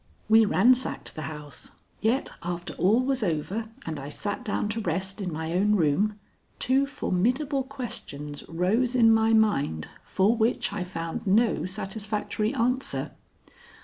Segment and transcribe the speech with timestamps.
[0.27, 5.21] We ransacked the house, yet after all was over and I sat down to rest
[5.21, 6.19] in my own room,
[6.57, 13.11] two formidable questions rose in my mind for which I found no satisfactory answer.